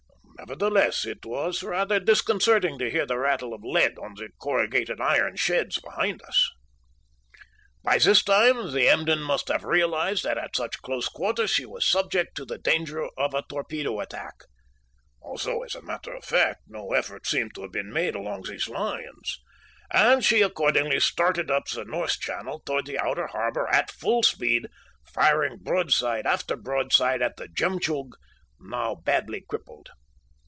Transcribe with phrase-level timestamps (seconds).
[0.43, 5.35] Nevertheless, it was rather disconcerting to hear the rattle of lead on the corrugated iron
[5.35, 6.49] sheds behind us.
[7.83, 11.85] "By this time the Emden must have realized that at such close quarters she was
[11.85, 14.33] subject to the danger of a torpedo attack,
[15.21, 18.67] (although as a matter of fact no effort seemed to have been made along these
[18.67, 19.43] lines,)
[19.91, 24.65] and she accordingly started up the north channel toward the outer harbor at full speed,
[25.05, 28.13] firing broadside after broadside at the Jemtchug,
[28.59, 29.91] now badly crippled.